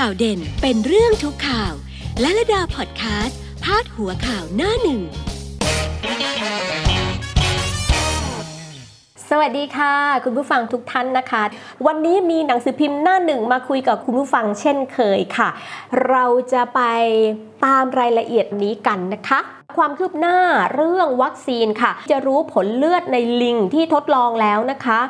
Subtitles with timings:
[0.00, 1.72] ข่าวเด่นเป็นเรื่องทุกข่าว
[2.20, 5.00] และระดาพอดแคสต์พาดหัวข่าวหน้าหนึ่ง
[9.30, 9.94] สวัสดีค่ะ
[10.24, 11.42] คุณผู้ฟังทุกท่านนะคะ
[11.86, 15.48] วันนี้มีหนังสือพิมพ์หน้าหนึ่งมาคุยกับคุณผู้ฟังเช่นเคยค่ะ
[16.08, 16.80] เราจะไป
[17.64, 19.38] ตามรายละเอียดนี้กันนะคะ
[19.76, 20.38] ความคืบหน้า
[20.74, 25.00] เรื่องวัคซีนค่ะ จะรู้ผลเลือดในลิงที่ทดลองแล้วนะคะ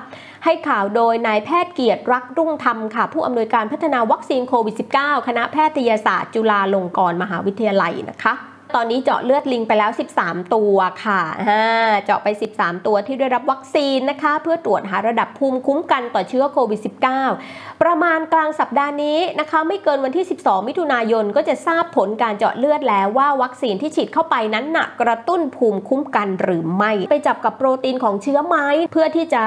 [0.44, 8.34] ให้ข่าวโดยนายแพทย์เกียรติรักรุ่งธรรมค่ะ ผู้อำนวยการพัฒนาวัคซีนโควิด -19 คณะแพทยศาสตร์จุฬาลงกรณ์มหาวิทยาลัยนะคะ
[8.74, 11.22] ตอนนี้เจาะเลือดลิงไปแล้ว 13 ตัวค่ะ
[12.04, 16.80] เจาะไป 13 ตัวที่ได้รับวัคซีนนะคะ เพื่อตรวจหาระดับภูมิคุ้มกันต่อเชื้อโควิด
[17.30, 28.56] -19 ประมาณกลางสัปดาห์นี้นะคะ ไม่เกินวันที่ 12 มิถุนายนก็จะทราบผลการเจาะเลือดแล้วว่าวัคซีนที่ฉีดเข้าไปนั้นหนักกระตุ้นภูมิคุ้มกันหรือไม่ ไปจับกับโปรตีนของเชื้อไหม
[28.92, 29.44] เพื่อที่จะ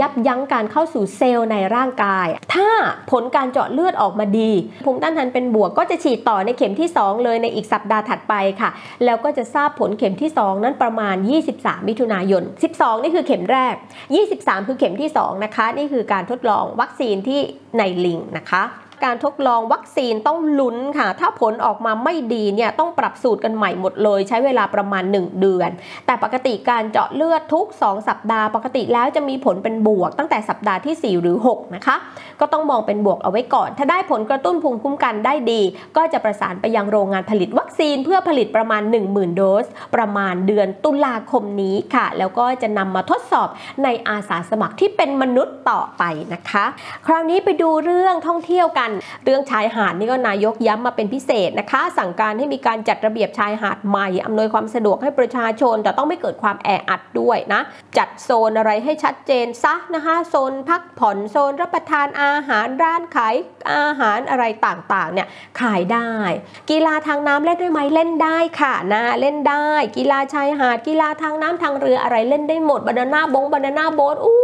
[0.00, 2.68] ยับยั้งการเข้าสู่เซลล์ในร่างกาย ถ้า
[3.10, 4.50] ผลการเจาะเลือดออกมาดี
[4.84, 8.70] ภูมิต้านทานเป็นบวกก็จะฉีดต่อในเข็มที่ 2 เลยในอีกสัปดาห์ถัดไปค่ะ
[9.04, 11.16] แล้วก็จะทราบผลเข็มที่ 2 นั้นประมาณ
[11.52, 12.42] 23 มิถุนายน
[12.74, 13.74] 12 นี่คือเข็มแรก
[14.20, 17.40] 23 คือเข็มที่ 2 นะคะ นี่คือการทดลองวัคซีนที่
[17.76, 18.62] ในลิงนะคะ
[19.04, 25.70] การทดลองวัคซีนต้องลุ้นค่ะ ถ้าผลออกมาไม่ดีเนี่ยต้องปรับสูตรกันใหม่หมดเลย ใช้เวลาประมาณ 1 เดือน
[26.06, 31.96] แต่ปกติการเจาะเลือดทุก 2 สัปดาห์ ปกติแล้วจะมีผลเป็นบวกตั้งแต่สัปดาห์ที่ 4 หรือ 6 นะคะ
[32.40, 35.60] ก็ต้องมองเป็นบวกเอาไว้ก่อน ถ้าได้ผลกระตุ้นภูมิคุ้มกันได้ดี
[35.96, 43.48] ก็จะประสานไปยังโรงงานผลิตวัคซีนเพื่อผลิตประมาณ 10,000 โดส ประมาณเดือนตุลาคมนี้ค่ะ แล้วก็จะนำมาทดสอบ
[43.84, 46.02] ในอาสาสมัครที่เป็นมนุษย์ต่อไป
[46.34, 46.64] นะคะ
[47.06, 48.90] คราวนี้ไปดูเรื่องท่องเที่ยวกัน
[49.24, 57.60] เรื่องชายหาดนี่ก็นายกย้ำมาเป็นพิเศษนะคะ สั่งการให้มีการจัดระเบียบชายหาดใหม่อำนวยความสะดวกให้ประชาชน แต่ต้องไม่เกิดความแออัดด้วยนะ
[57.98, 63.34] จัดโซนอะไรให้ชัดเจนซะนะคะโซนพักผ่อนโซนรับประทานอาหารร้านขาย
[63.72, 65.28] อาหารอะไรต่างๆเนี่ย
[65.60, 66.10] ขายได้
[66.70, 69.66] กีฬาทางน้ำเล่นได้ไหมเล่นได้ค่ะนะเล่นได้
[69.96, 74.41] กีฬาชายหาดกีฬาทางน้ำทางเรืออะไรเล่นได้หมดบานาน่าบงบานาน่าโบ๊ทอู้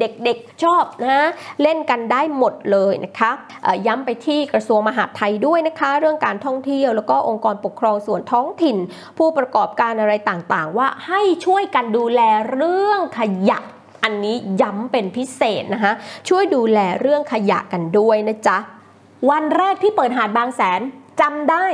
[0.00, 1.30] เด็กๆชอบนะ
[1.62, 3.30] เล่นกันได้หมดเลยนะคะ
[3.86, 8.76] ย้ำไปที่กระทรวงมหาดไทยด้วยนะคะ เรื่องการท่องเที่ยว แล้วก็องค์กรปกครองส่วนท้องถิ่น
[9.18, 12.20] ผู้ประกอบการอะไรต่างๆ ว่าให้ช่วยกันดูแล
[12.52, 13.20] เรื่องข
[13.50, 13.58] ยะ
[14.04, 15.92] อันนี้ย้ำเป็นพิเศษนะคะ
[16.28, 18.58] ช่วยดูแลเรื่องขยะกันด้วยนะจ๊ะ
[19.30, 20.80] วันแรกที่เปิดหาดบางแสน
[21.20, 21.66] จำได้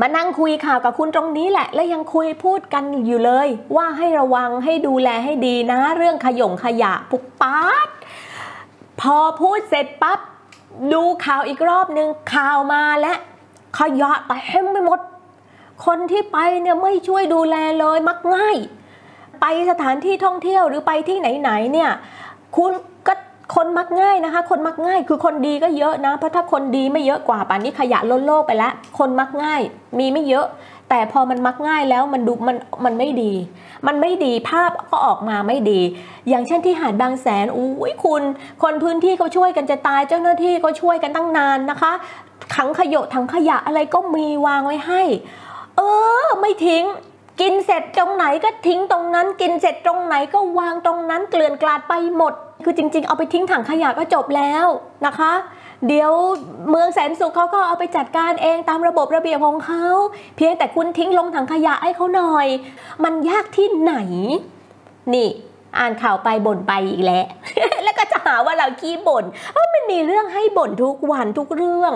[0.00, 7.88] มานั่งคุยข่าวกับคุณตรงนี้แหละ และยังคุยพูดกันอยู่เลย ว่าให้ระวังให้ดูแลให้ดีนะ เรื่องขยงขยะปุกป๊าด
[9.00, 10.18] พอพูดเสร็จปั๊บ
[10.92, 13.12] ดูข่าวอีกรอบนึงข่าวมาและ
[13.78, 15.00] ขยะเต็มไปหมด
[15.86, 18.56] คนที่ไปเนี่ยไม่ช่วยดูแลเลยมักง่าย
[19.40, 21.90] ไปสถานที่ท่องเที่ยวหรือไปที่ไหนๆเนี่ย
[22.56, 22.72] คุณ
[23.06, 23.14] ก็
[23.54, 29.60] คนมักง่ายนะคะ คนมักง่ายคือคนดีก็เยอะนะเพราะถ้าคนดีไม่เยอะกว่าป่านนี้ขยะล้นโลกไปแล้วคนมักง่าย
[29.98, 30.46] มีไม่เยอะ
[30.88, 33.32] แต่พอมันมักง่ายแล้วมันดูมันมันไม่ดี
[33.86, 35.80] มันไม่ดีภาพก็ออกมาไม่ดี
[36.28, 38.22] อย่างเช่นที่หาดบางแสนอุ้ยคุณ
[38.62, 41.92] คนพื้นที่เขาช่วยกันจะตายเจ้าหน้าที่ก็ช่วยกันตั้งนานนะคะ
[42.54, 45.02] ถังขยะถังขยะอะไรก็มีวางไว้ให้
[45.76, 45.80] เอ
[46.24, 46.84] อ ไม่ทิ้ง
[47.40, 54.66] กินเสร็จตรงไหนก็ทิ้งตรงนั้น กินเสร็จตรงไหนก็วางตรงนั้นเกลื่อนกลาดไปหมด คือจริง ๆ เอาไปทิ้งถังขยะก็จบแล้ว
[55.06, 55.32] นะคะ
[55.88, 56.12] เดี๋ยว
[56.70, 59.86] เมืองแสนสุขเขาก็เอาไปจัดการเองตามระบบระเบียบของเขา
[60.36, 62.46] เพียงแต่คุณทิ้งลงถังขยะให้เขาหน่อย
[63.04, 63.94] มันยากที่ไหน
[65.14, 65.28] นี่
[65.78, 67.24] อ่านข่าวไปบ่นไปอีกแล้ว
[67.84, 71.92] แล้วก็จะหาว่าเราขี้บ่นเพราะมันมีเรื่องให้บ่นทุกวันทุกเรื่อง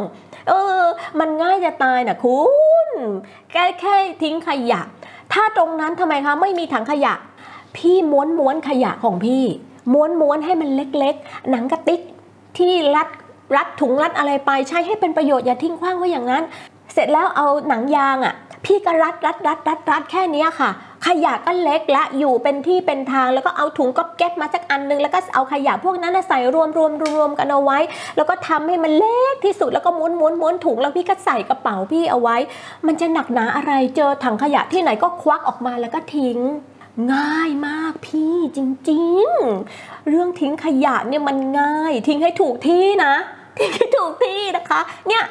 [0.48, 0.82] เออ
[1.18, 2.40] มันง่ายจะตายนะคุ
[2.86, 2.88] ณ
[3.50, 4.80] แค่แค่ทิ้งขยะ
[5.32, 7.14] ถ้าตรงนั้นทำไมคะไม่มีถังขยะ
[7.76, 9.44] พี่ม้วนม้วนขยะของพี่
[9.92, 12.00] ม้วนม้วนให้มันเล็กๆ หนังกระติก
[12.58, 13.08] ที่รัด
[13.56, 16.44] รัดถุงรัดอะไรไปใช้ให้เป็นประโยชน์อย่าทิ้งขว้างไว้อย่างนั้น
[16.92, 18.34] เสร็จแล้วเอาหนังยางอะ
[18.64, 20.70] พี่ก็รัดรัดรัดรัดรัดแค่นี้ค่ะ
[21.06, 27.78] ขยะก็เล็กละอยู่เป็นที่เป็นทาง แล้วก็เอาถุงก๊อบแก๊บมาสักอันนึง แล้วก็เอาขยะพวกนั้นใส่รวมรวมรวมกันเอาไว้
[28.16, 32.36] แล้วก็ทำให้มันเล็กที่สุดแล้วก็ม้วนม้วนม้วนถุงแล้วพี่ก็ใส่กระเป๋าพี่เอาไว้
[32.86, 36.38] มันจะหนักหนาอะไรเจอถังขยะที่ไหนก็ควักออกมาแล้วก็ทิ้ง
[37.12, 38.58] ง่ายมากพี่จ
[38.90, 43.14] ริงๆ เรื่องทิ้งขยะเนี่ยมันง่าย ทิ้งให้ถูกที่นะ
[43.58, 45.24] ทิ้งให้ถูกที่นะคะ เนี่ย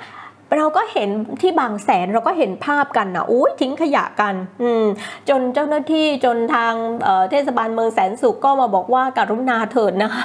[0.57, 1.09] เราก็เห็น
[1.41, 4.85] ที่บางแสนเราก็เห็นภาพกันนะอุ้ยทิ้งขยะกัน อืม
[5.29, 6.73] จนเจ้าหน้าที่จนทาง
[7.03, 10.23] เเทศบาลเมืองแสนสุขก็มาบอกว่าการุณาเถิดนะคะ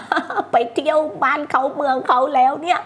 [0.52, 2.80] ไปเที่ยวบ้านเขาเมืองเขาแล้วเนี่ย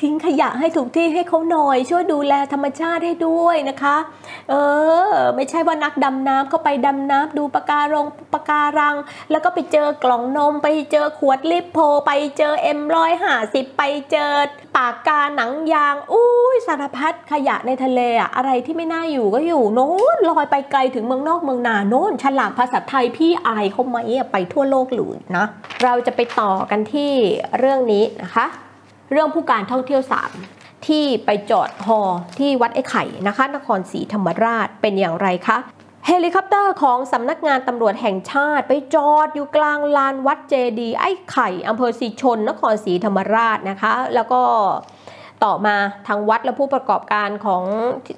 [0.00, 3.96] ทิ้งขยะให้ถูกที่ให้เขาหน่อย ช่วยดูแลธรรมชาติให้ด้วยนะคะ
[4.50, 4.54] เอ
[5.12, 8.96] อ ไม่ใช่ว่านักดำน้ำก็ไปดำน้ำดูปะการงปะการัง
[9.30, 14.30] แล้วก็ไปเจอกล่องนม ไปเจอขวดลิปโพ ไปเจอเอ็มร้อยห้าสิบไปเจอ
[14.76, 23.96] ปากกาหนังยางอุ้ยสารพัดขยะในทะเลอะอะไรที่ไม่น่าอยู่ก็อยู่โน้นลอยไปไกลถึงเมืองนอกเมืองนาโน้นฉลากภาษาไทยพี่อายเขาไหม
[24.32, 25.46] ไปทั่วโลกหรือนะ
[25.82, 27.12] เราจะไปต่อกันที่
[27.58, 28.46] เรื่องนี้นะคะ
[29.12, 30.32] เรื่องผู้การท่องเที่ยวสาม
[30.86, 32.00] ที่ไปจอดฮอ
[32.38, 35.58] ที่วัดไอ้ไข่นะคะ นครศรีธรรมราชเป็นอย่างไรคะ
[36.06, 44.42] เฮลิคอปเตอร์ของสำนักงานตำรวจแห่งชาติ ไปจอดอยู่กลางลานวัดเจดีย์ไอ้ไข่อำเภอสิชล นครศรีธรรมราชนะคะ แล้วก็
[45.44, 45.76] ต่อมา
[46.08, 47.62] ทางวัดและผู้ประกอบการของ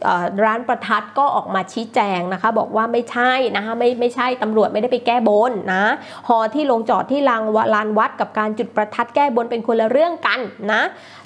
[0.07, 0.09] อ
[0.45, 5.85] ร้านประทัดก็ออกมาชี้แจงนะคะ บอกว่าไม่ใช่นะคะไม่ไม่ใช่ตำรวจไม่ได้ไปแก้บนนะ
[6.29, 7.43] ฮอที่ลงจอดที่ลาน
[7.75, 10.41] ลานวัดกับการจุดประทัดแก้บนเป็นคนละเรื่องกัน
[10.73, 10.83] นะ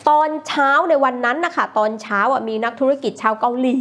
[0.08, 3.78] ตอนเช้าในวันนั้นนะคะตอนเช้าอะมีนักธุรกิจชาวเกาหลี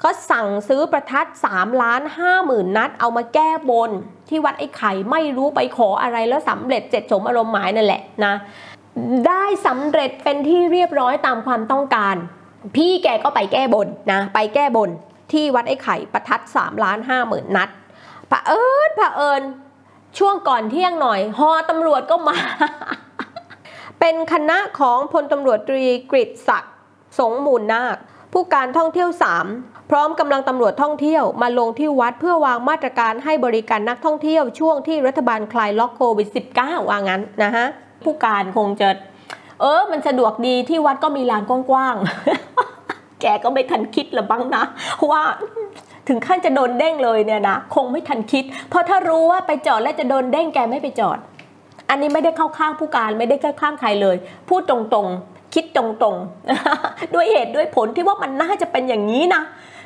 [0.00, 3.90] เขาสั่งซื้อประทัด3ล้าน5หมื่นนัด เอามาแก้บน
[4.28, 8.34] ที่วัดไอ้ไข่ไม่รู้ไปขออะไรแล้วสำเร็จเจ็ดสมอารมณ์หมายนั่นแหละนะ
[9.26, 12.16] ได้สำเร็จเป็นที่เรียบร้อยตามความต้องการ
[12.76, 14.90] พี่แกก็ไปแก้บนนะไปแก้บน
[15.32, 17.68] ที่วัดไอ้ไข่ประทัด3ล้าน5หมื่นนัด
[18.46, 19.42] เอิญเอิญ
[20.18, 22.38] ช่วงก่อนเที่ยงหน่อย ฮอตำรวจก็มา
[24.00, 26.74] เป็นคณะของพลตำรวจตรีกฤษศักดิ์
[27.18, 27.96] สงมูลนาค
[28.32, 29.10] ผู้การท่องเที่ยว
[29.50, 36.28] 3 พร้อมกำลังตำรวจท่องเที่ยวมาลงที่วัดเพื่อวางมาตรการให้บริการนักท่องเที่ยวช่วงที่รัฐบาลคลายล็อกโควิด
[36.58, 37.66] -19 ว่างั้นนะฮะ
[38.06, 38.88] ผู้การคงจะ
[39.60, 44.64] เออ มันสะดวกดีที่วัดก็มีลานกว้างๆ แกก็ไม่ทันคิดหรือบ้างนะ
[45.10, 45.22] ว่า
[46.08, 51.18] ถึงขั้นจะโดนเด้งเลยเนี่ยนะ คงไม่ทันคิด เพราะถ้ารู้ว่าไปจอดแล้วจะโดนเด้งแกไม่ไปจอด
[51.90, 54.16] อันนี้ไม่ได้เข้าข้างผู้การไม่ได้เข้าข้างใครเลย
[54.48, 59.42] พูดตรงๆ คิดตรงๆ ด้วยเหตุด้วยผลที่ว่ามันน่าจะเป็นอย่างนี้นะ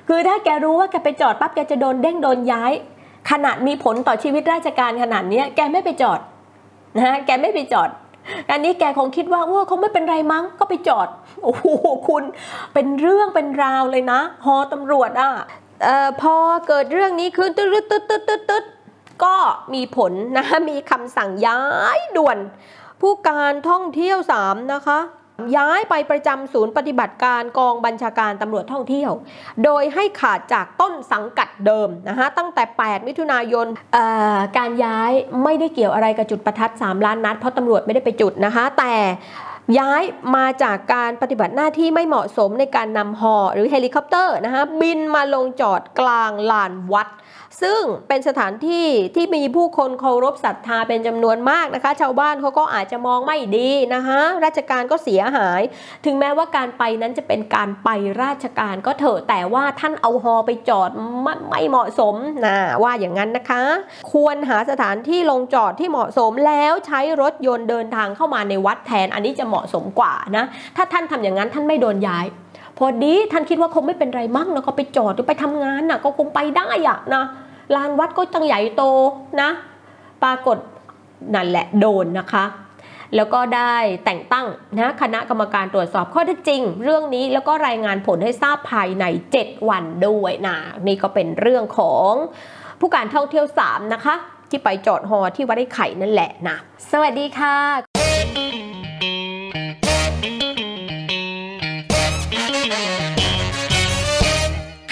[0.09, 2.73] คือถ้าแกรู้ว่าแกไปจอดปั๊บแกจะโดนเด้งโดนย้าย
[3.31, 6.21] ขนาดมีผลต่อชีวิตราชการขนาดนี้แกไม่ไปจอด
[6.97, 7.91] นะฮะแกไม่ไปจอด
[8.51, 11.09] อันนี้แกคงคิดว่าว่าเขาไม่เป็นไรมั้งก็ไปจอด
[11.43, 11.65] โอ้โห
[12.09, 12.25] คุณ
[12.75, 15.31] เป็นเรื่องเป็นราวเลยนะ ฮอตำรวจอะ
[15.87, 16.35] ออพอ
[16.69, 18.65] เกิดเรื่องนี้ขึ้นตึ๊ดตึ๊ดตึ๊ดตึ๊ดตึ๊ด
[19.25, 19.37] ก็
[19.75, 21.61] มีผลนะมีคำสั่งย้า
[21.97, 22.39] ยด่วน
[23.01, 25.01] ผู้การท่องเที่ยว 3 นะคะ
[25.57, 29.11] ย้ายไปประจำศูนย์ปฏิบัติการกองบัญชาการตำรวจท่องเที่ยว
[29.65, 33.67] โดยให้ขาดจากต้นสังกัดเดิมนะคะตั้งแต่ 8 มิถุนายน
[34.59, 35.13] การย้าย
[35.45, 38.95] ไม่ได้เกี่ยวอะไรกับจุดประทัด 3 ล้านนัด เพราะตำรวจไม่ได้ไปจุดนะคะ แต่
[39.79, 40.03] ย้าย
[40.37, 47.09] มาจากการปฏิบัติหน้าที่ไม่เหมาะสมในการนำฮอหรือเฮลิคอปเตอร์นะคะบินมาลงจอดกลางลานวัด
[47.63, 48.87] ซึ่งเป็นสถานที่
[49.17, 55.63] ที่มีผู้คนเคารพศรัทธาเป็นจำนวนมากนะคะ ชาวบ้านเขาก็อาจจะมองไม่ดีนะคะราชการก็เสียหาย
[56.05, 57.89] ถึงแม้ว่าการไปนั้นจะเป็นการไป
[58.23, 60.91] ราชการก็เถอะแต่ว่าท่านเอาฮอไปจอด
[61.23, 62.15] ไม่ไม่เหมาะสม
[62.47, 63.63] นะว่าอย่างนั้นนะคะ
[64.13, 70.45] ควรหาสถานที่ลงจอดที่เหมาะสมแล้วใช้รถยนต์เดินทางเข้ามาในวัดแทน อันนี้จะเหมาะสมกว่านะ
[70.77, 72.27] ถ้าท่านทำอย่างนั้นท่านไม่โดนย้าย
[72.79, 77.25] พอดีท่านคิดว่าคงไม่เป็นไรมั้งแล้วก็ไปจอดหรือไปทำงานน่ะก็คงไปได้อะนะ
[77.75, 78.83] ลานวัดก็ตั้งใหญ่โต
[79.41, 79.51] นะ
[80.23, 80.59] ปรากฏ
[81.35, 82.45] นั่นแหละโดนนะคะ
[83.17, 83.75] แล้วก็ได้
[84.05, 84.47] แต่งตั้ง
[84.77, 89.05] นะคณะกรรมการตรวจสอบข้อเท็จจริง เรื่องนี้แล้วก็รายงานผลให้ทราบภายใน
[89.37, 90.57] 7 วันด้วยนะ
[90.87, 92.13] นี่ก็เป็นเรื่องของ
[92.81, 94.15] ผู้การท่องเที่ยว 3 นะคะ
[94.51, 96.57] ที่ไปจอดฮอที่วัดไอ้ไข่นั่นแหละนะ
[96.91, 97.57] สวัสดีค่ะ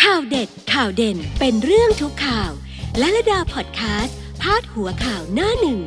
[0.02, 2.52] ข่าวเด็ดข่าวเด่นเป็นเรื่องทุกข่าว
[2.98, 5.80] และระดาพอดแคสต์พาดหัวข่าวหน้าหนึ่ง